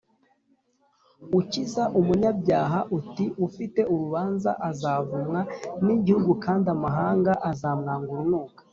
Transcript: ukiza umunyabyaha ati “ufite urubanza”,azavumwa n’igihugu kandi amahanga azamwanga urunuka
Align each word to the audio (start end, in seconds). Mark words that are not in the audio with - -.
ukiza 1.39 1.83
umunyabyaha 1.99 2.79
ati 2.97 3.25
“ufite 3.45 3.79
urubanza”,azavumwa 3.93 5.39
n’igihugu 5.85 6.31
kandi 6.43 6.65
amahanga 6.75 7.31
azamwanga 7.51 8.09
urunuka 8.13 8.61